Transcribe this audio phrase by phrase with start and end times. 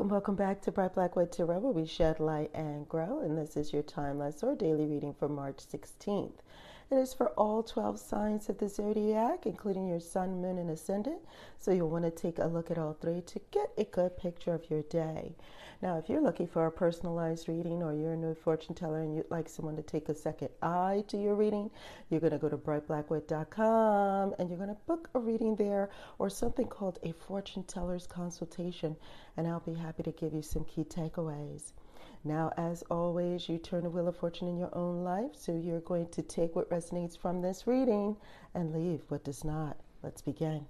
[0.00, 3.20] Welcome, welcome back to Bright Blackwood Tarot, where we shed light and grow.
[3.20, 6.38] And this is your timeless or daily reading for March 16th.
[6.90, 11.20] It is for all 12 signs of the zodiac, including your sun, moon, and ascendant.
[11.56, 14.52] So you'll want to take a look at all three to get a good picture
[14.52, 15.36] of your day.
[15.82, 19.14] Now, if you're looking for a personalized reading or you're a new fortune teller and
[19.14, 21.70] you'd like someone to take a second eye to your reading,
[22.08, 26.28] you're going to go to brightblackwood.com and you're going to book a reading there or
[26.28, 28.96] something called a fortune teller's consultation.
[29.36, 31.72] And I'll be happy to give you some key takeaways.
[32.24, 35.30] Now, as always, you turn the wheel of fortune in your own life.
[35.34, 38.16] So you're going to take what resonates from this reading
[38.54, 39.76] and leave what does not.
[40.02, 40.66] Let's begin.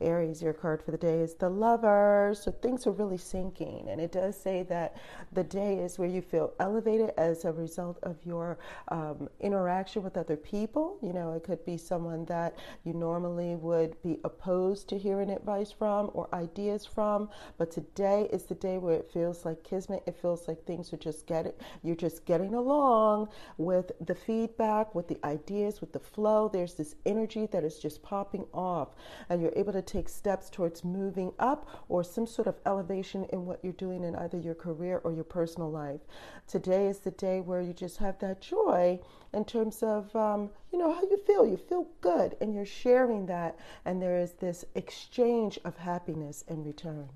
[0.00, 2.34] Aries, your card for the day is the lover.
[2.38, 3.90] So things are really syncing.
[3.90, 4.96] And it does say that
[5.32, 10.16] the day is where you feel elevated as a result of your um, interaction with
[10.16, 10.98] other people.
[11.02, 15.70] You know, it could be someone that you normally would be opposed to hearing advice
[15.70, 17.28] from or ideas from.
[17.58, 20.02] But today is the day where it feels like kismet.
[20.06, 21.52] It feels like things are just getting,
[21.82, 26.48] you're just getting along with the feedback, with the ideas, with the flow.
[26.48, 28.88] There's this energy that is just popping off.
[29.28, 33.46] And you're able to take steps towards moving up or some sort of elevation in
[33.46, 36.00] what you're doing in either your career or your personal life.
[36.48, 38.98] Today is the day where you just have that joy
[39.32, 41.46] in terms of, um, you know, how you feel.
[41.46, 46.64] You feel good and you're sharing that, and there is this exchange of happiness in
[46.64, 47.08] return.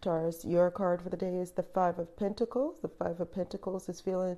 [0.00, 2.80] Taurus, your card for the day is the Five of Pentacles.
[2.80, 4.36] The Five of Pentacles is feeling,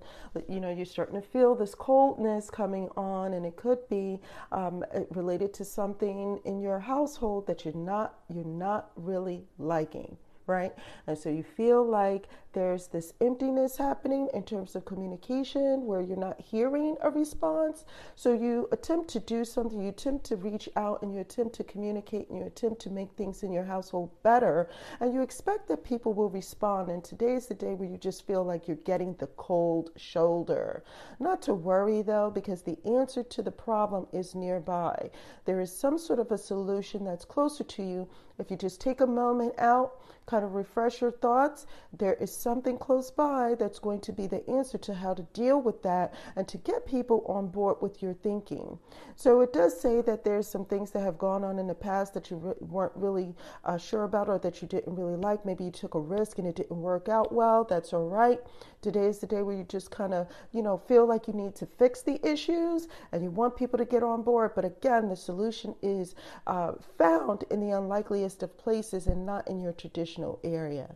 [0.49, 4.21] you know, you're starting to feel this coldness coming on, and it could be
[4.53, 10.17] um, related to something in your household that you're not, you're not really liking
[10.51, 10.73] right?
[11.07, 16.17] And so you feel like there's this emptiness happening in terms of communication where you're
[16.17, 17.85] not hearing a response.
[18.17, 21.65] So you attempt to do something, you attempt to reach out and you attempt to
[21.65, 24.69] communicate and you attempt to make things in your household better.
[24.99, 26.91] And you expect that people will respond.
[26.91, 30.83] And today is the day where you just feel like you're getting the cold shoulder.
[31.21, 35.11] Not to worry though, because the answer to the problem is nearby.
[35.45, 38.09] There is some sort of a solution that's closer to you
[38.41, 42.79] if you just take a moment out, kind of refresh your thoughts, there is something
[42.79, 46.47] close by that's going to be the answer to how to deal with that and
[46.47, 48.79] to get people on board with your thinking.
[49.17, 52.15] So it does say that there's some things that have gone on in the past
[52.15, 53.35] that you re- weren't really
[53.65, 55.45] uh, sure about or that you didn't really like.
[55.45, 57.65] Maybe you took a risk and it didn't work out well.
[57.65, 58.41] That's all right.
[58.83, 61.55] Today is the day where you just kind of, you know, feel like you need
[61.57, 64.53] to fix the issues and you want people to get on board.
[64.55, 66.15] But again, the solution is
[66.47, 70.95] uh, found in the unlikeliest of places and not in your traditional area.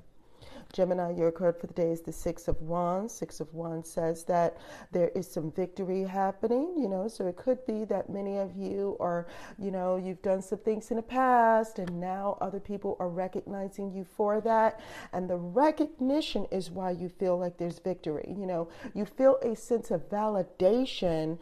[0.74, 3.14] Gemini, your card for the day is the Six of Wands.
[3.14, 4.58] Six of Wands says that
[4.90, 8.96] there is some victory happening, you know, so it could be that many of you
[8.98, 13.08] are, you know, you've done some things in the past and now other people are
[13.08, 14.80] recognizing you for that.
[15.12, 18.34] And the recognition is why you feel like there's victory.
[18.36, 21.38] You know, you feel a sense of validation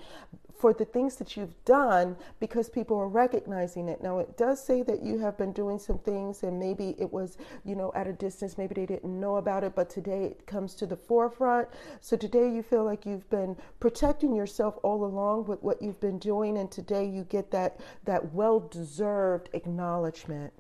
[0.63, 4.01] for the things that you've done because people are recognizing it.
[4.01, 7.37] Now, it does say that you have been doing some things and maybe it was,
[7.65, 10.77] you know, at a distance, maybe they didn't know about it, but today it comes
[10.77, 11.67] to the forefront.
[12.01, 16.21] So today you feel like you've been protecting yourself all along with what you've been
[16.21, 20.53] doing, and today you get that, that well deserved acknowledgement.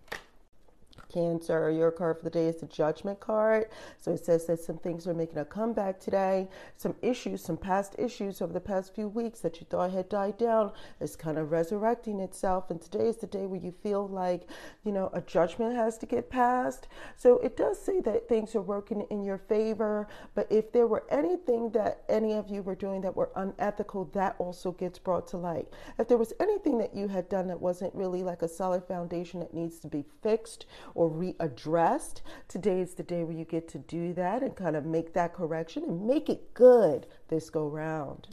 [1.13, 3.67] Cancer, your card for the day is the Judgment card.
[3.99, 6.49] So it says that some things are making a comeback today.
[6.77, 10.39] Some issues, some past issues over the past few weeks that you thought had died
[10.39, 12.71] down is kind of resurrecting itself.
[12.71, 14.49] And today is the day where you feel like,
[14.85, 16.89] you know, a judgment has to get passed.
[17.17, 20.09] So it does say that things are working in your favor.
[20.35, 24.37] But if there were anything that any of you were doing that were unethical, that
[24.39, 25.69] also gets brought to light.
[25.99, 29.41] If there was anything that you had done that wasn't really like a solid foundation
[29.41, 30.67] that needs to be fixed
[31.03, 32.21] or readdressed.
[32.47, 35.35] Today is the day where you get to do that and kind of make that
[35.35, 38.29] correction and make it good this go round.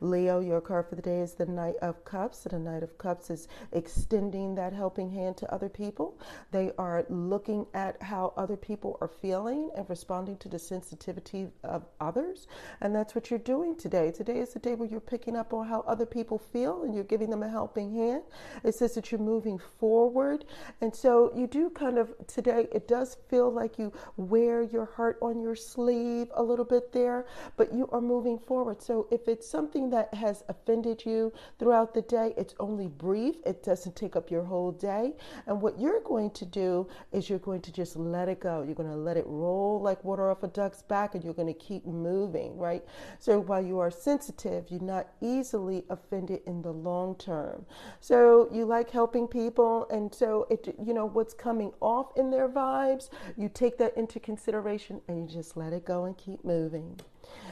[0.00, 2.44] Leo, your card for the day is the Knight of Cups.
[2.44, 6.18] The Knight of Cups is extending that helping hand to other people.
[6.50, 11.84] They are looking at how other people are feeling and responding to the sensitivity of
[12.00, 12.46] others.
[12.80, 14.10] And that's what you're doing today.
[14.10, 17.04] Today is the day where you're picking up on how other people feel and you're
[17.04, 18.22] giving them a helping hand.
[18.62, 20.44] It says that you're moving forward.
[20.80, 25.18] And so you do kind of today, it does feel like you wear your heart
[25.22, 27.26] on your sleeve a little bit there,
[27.56, 28.82] but you are moving forward.
[28.82, 33.36] So if it's something something that has offended you throughout the day, it's only brief,
[33.44, 35.12] it doesn't take up your whole day.
[35.46, 38.62] And what you're going to do is you're going to just let it go.
[38.62, 41.52] You're going to let it roll like water off a duck's back and you're going
[41.52, 42.84] to keep moving, right?
[43.18, 47.64] So while you are sensitive, you're not easily offended in the long term.
[48.00, 49.86] So you like helping people.
[49.90, 54.20] And so it, you know, what's coming off in their vibes, you take that into
[54.20, 57.00] consideration and you just let it go and keep moving.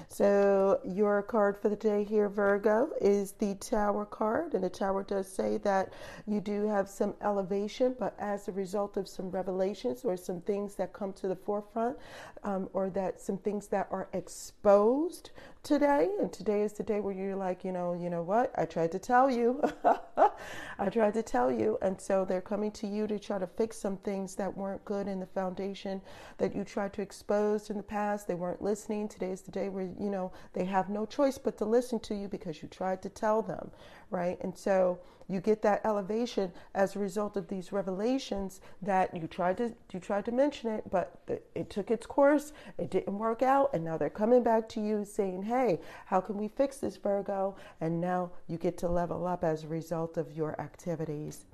[0.08, 4.54] So, your card for the day here, Virgo, is the Tower card.
[4.54, 5.92] And the Tower does say that
[6.26, 10.74] you do have some elevation, but as a result of some revelations or some things
[10.74, 11.96] that come to the forefront,
[12.44, 15.30] um, or that some things that are exposed
[15.62, 16.10] today.
[16.20, 18.52] And today is the day where you're like, you know, you know what?
[18.56, 19.62] I tried to tell you.
[20.78, 21.78] I tried to tell you.
[21.82, 25.06] And so they're coming to you to try to fix some things that weren't good
[25.06, 26.00] in the foundation
[26.38, 28.26] that you tried to expose in the past.
[28.26, 29.08] They weren't listening.
[29.08, 32.14] Today is the day where, you know, they have no choice but to listen to
[32.14, 33.70] you because you tried to tell them,
[34.10, 34.38] right?
[34.42, 34.98] And so
[35.28, 40.00] you get that elevation as a result of these revelations that you tried to you
[40.00, 41.20] tried to mention it but
[41.54, 45.04] it took its course it didn't work out and now they're coming back to you
[45.04, 49.42] saying hey how can we fix this virgo and now you get to level up
[49.42, 51.46] as a result of your activities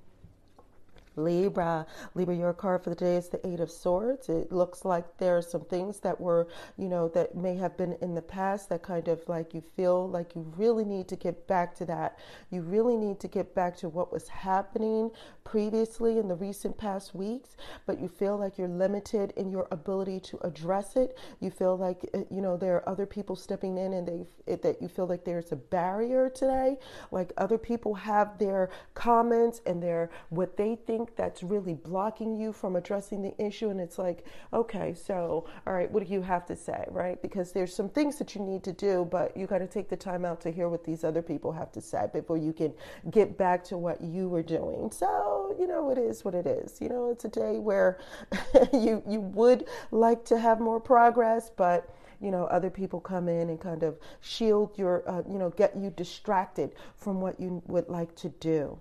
[1.18, 1.86] Libra.
[2.14, 4.28] Libra, your card for the day is the Eight of Swords.
[4.28, 7.96] It looks like there are some things that were, you know, that may have been
[8.00, 11.46] in the past that kind of like you feel like you really need to get
[11.46, 12.18] back to that.
[12.50, 15.10] You really need to get back to what was happening
[15.44, 17.56] previously in the recent past weeks,
[17.86, 21.18] but you feel like you're limited in your ability to address it.
[21.40, 24.80] You feel like, uh, you know, there are other people stepping in and they, that
[24.82, 26.76] you feel like there's a barrier today.
[27.10, 32.52] Like other people have their comments and their, what they think that's really blocking you
[32.52, 33.70] from addressing the issue.
[33.70, 37.20] And it's like, okay, so, all right, what do you have to say, right?
[37.22, 39.96] Because there's some things that you need to do, but you got to take the
[39.96, 42.72] time out to hear what these other people have to say before you can
[43.10, 44.90] get back to what you were doing.
[44.90, 46.80] So, you know, it is what it is.
[46.80, 47.98] You know, it's a day where
[48.72, 53.48] you, you would like to have more progress, but you know other people come in
[53.48, 57.88] and kind of shield your uh, you know get you distracted from what you would
[57.88, 58.78] like to do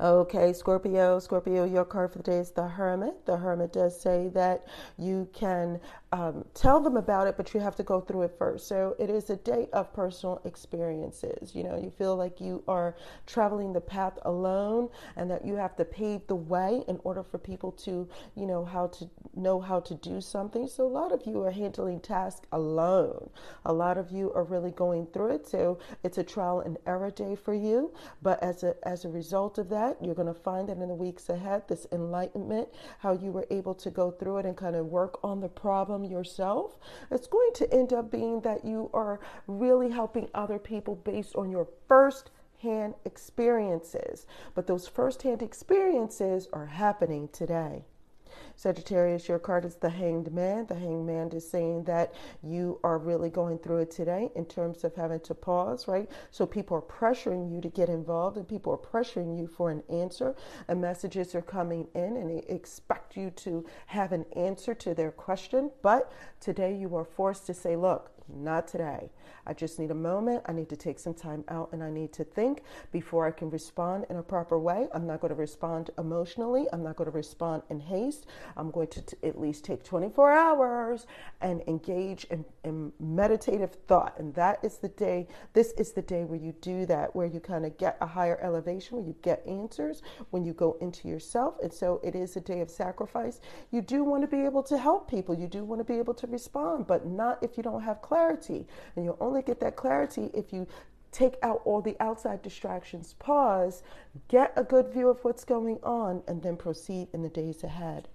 [0.00, 3.26] Okay, Scorpio, Scorpio, your card for the day is the Hermit.
[3.26, 4.66] The Hermit does say that
[4.98, 5.80] you can
[6.14, 8.68] um, tell them about it, but you have to go through it first.
[8.68, 11.54] So it is a day of personal experiences.
[11.54, 12.94] You know, you feel like you are
[13.26, 17.38] traveling the path alone and that you have to pave the way in order for
[17.38, 20.68] people to, you know, how to know how to do something.
[20.68, 23.28] So a lot of you are handling tasks alone.
[23.64, 25.48] A lot of you are really going through it.
[25.48, 27.92] So it's a trial and error day for you.
[28.22, 30.94] But as a as a result of that, you're going to find that in the
[30.94, 32.68] weeks ahead, this enlightenment,
[33.00, 36.04] how you were able to go through it and kind of work on the problem
[36.04, 36.78] yourself,
[37.10, 41.50] it's going to end up being that you are really helping other people based on
[41.50, 42.30] your first
[42.62, 44.26] hand experiences.
[44.54, 47.84] But those first hand experiences are happening today.
[48.56, 50.66] Sagittarius, your card is the hanged man.
[50.66, 54.84] The hanged man is saying that you are really going through it today in terms
[54.84, 56.10] of having to pause, right?
[56.30, 59.82] So people are pressuring you to get involved and people are pressuring you for an
[59.88, 60.36] answer.
[60.68, 65.10] And messages are coming in and they expect you to have an answer to their
[65.10, 65.70] question.
[65.82, 69.10] But today you are forced to say, look, not today.
[69.46, 70.42] I just need a moment.
[70.46, 72.62] I need to take some time out and I need to think
[72.92, 74.88] before I can respond in a proper way.
[74.94, 76.66] I'm not going to respond emotionally.
[76.72, 78.26] I'm not going to respond in haste.
[78.56, 81.06] I'm going to t- at least take 24 hours
[81.42, 84.18] and engage in, in meditative thought.
[84.18, 87.40] And that is the day, this is the day where you do that, where you
[87.40, 91.56] kind of get a higher elevation, where you get answers, when you go into yourself.
[91.62, 93.40] And so it is a day of sacrifice.
[93.70, 96.14] You do want to be able to help people, you do want to be able
[96.14, 98.13] to respond, but not if you don't have clarity.
[98.14, 100.66] And you'll only get that clarity if you
[101.10, 103.82] take out all the outside distractions, pause,
[104.28, 108.08] get a good view of what's going on, and then proceed in the days ahead.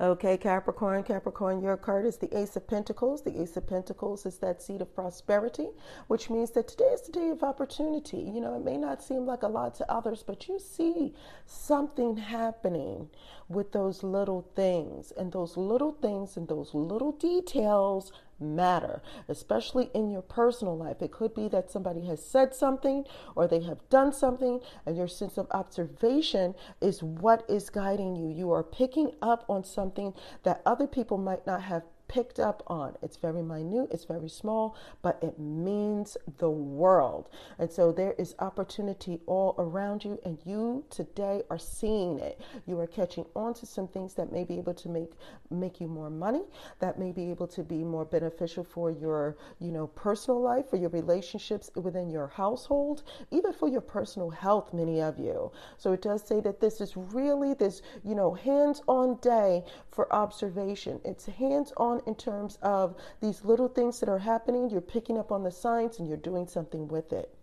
[0.00, 3.22] Okay, Capricorn, Capricorn, your card is the Ace of Pentacles.
[3.22, 5.70] The Ace of Pentacles is that seed of prosperity,
[6.06, 8.18] which means that today is the day of opportunity.
[8.18, 11.14] You know, it may not seem like a lot to others, but you see
[11.46, 13.08] something happening
[13.48, 20.10] with those little things, and those little things and those little details matter, especially in
[20.10, 21.02] your personal life.
[21.02, 23.04] It could be that somebody has said something
[23.34, 28.28] or they have done something, and your sense of observation is what is guiding you.
[28.28, 32.96] You are picking up on something that other people might not have picked up on.
[33.02, 37.28] It's very minute, it's very small, but it means the world.
[37.58, 42.40] And so there is opportunity all around you, and you today are seeing it.
[42.66, 45.12] You are catching on to some things that may be able to make
[45.50, 46.42] make you more money,
[46.78, 50.76] that may be able to be more beneficial for your, you know, personal life, for
[50.76, 55.50] your relationships within your household, even for your personal health, many of you.
[55.76, 61.00] So it does say that this is really this, you know, hands-on day for observation.
[61.04, 64.70] It's hands-on in terms of these little things that are happening.
[64.70, 67.34] You're picking up on the signs and you're doing something with it.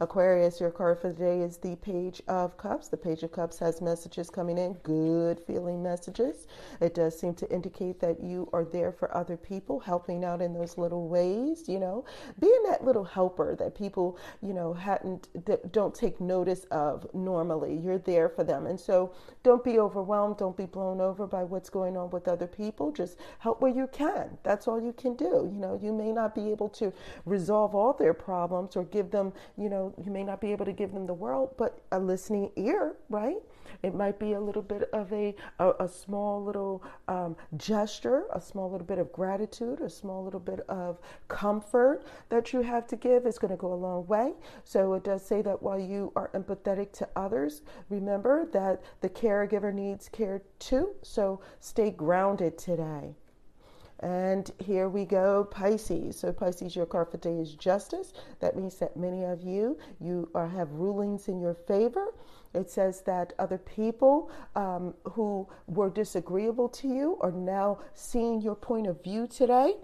[0.00, 2.88] Aquarius, your card for the day is the Page of Cups.
[2.88, 6.46] The Page of Cups has messages coming in, good feeling messages.
[6.80, 10.52] It does seem to indicate that you are there for other people, helping out in
[10.52, 12.04] those little ways, you know,
[12.40, 17.76] being that little helper that people, you know, hadn't, that don't take notice of normally.
[17.76, 18.66] You're there for them.
[18.66, 20.38] And so don't be overwhelmed.
[20.38, 22.92] Don't be blown over by what's going on with other people.
[22.92, 24.38] Just help where you can.
[24.42, 25.50] That's all you can do.
[25.52, 26.92] You know, you may not be able to
[27.24, 30.72] resolve all their problems or give them, you know, you may not be able to
[30.72, 33.36] give them the world, but a listening ear, right?
[33.82, 38.40] It might be a little bit of a a, a small little um, gesture, a
[38.40, 40.98] small little bit of gratitude, a small little bit of
[41.28, 44.34] comfort that you have to give is going to go a long way.
[44.64, 49.72] So it does say that while you are empathetic to others, remember that the caregiver
[49.72, 50.90] needs care too.
[51.02, 53.14] So stay grounded today.
[54.02, 56.18] And here we go, Pisces.
[56.18, 58.12] So Pisces, your card for today is justice.
[58.40, 62.08] That means that many of you, you are, have rulings in your favor.
[62.52, 68.56] It says that other people um, who were disagreeable to you are now seeing your
[68.56, 69.76] point of view today.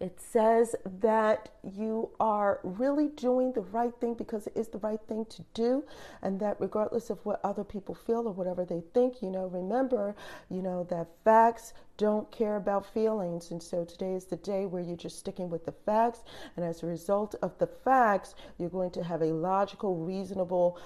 [0.00, 5.00] It says that you are really doing the right thing because it is the right
[5.06, 5.84] thing to do,
[6.22, 10.16] and that regardless of what other people feel or whatever they think, you know, remember,
[10.48, 13.50] you know, that facts don't care about feelings.
[13.50, 16.24] And so today is the day where you're just sticking with the facts.
[16.56, 20.78] And as a result of the facts, you're going to have a logical, reasonable,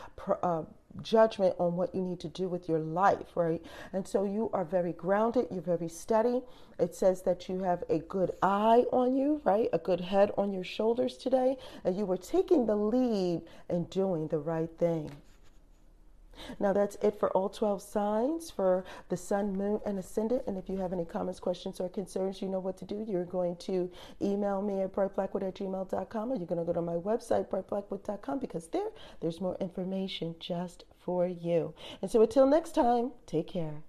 [0.42, 0.62] uh,
[1.02, 3.62] judgment on what you need to do with your life, right?
[3.92, 6.42] And so you are very grounded, you're very steady.
[6.78, 9.68] It says that you have a good eye on you, right?
[9.72, 14.28] A good head on your shoulders today, and you were taking the lead and doing
[14.28, 15.10] the right thing.
[16.60, 20.42] Now that's it for all 12 signs for the sun, moon, and ascendant.
[20.46, 23.04] And if you have any comments, questions, or concerns, you know what to do.
[23.08, 26.82] You're going to email me at brightblackwood at gmail.com or you're going to go to
[26.82, 31.74] my website, brightblackwood.com, because there, there's more information just for you.
[32.02, 33.82] And so until next time, take care.